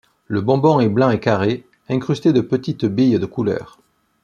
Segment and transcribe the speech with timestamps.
[0.25, 3.77] Le bonbon est blanc et carré, incrusté de petites billes de couleur.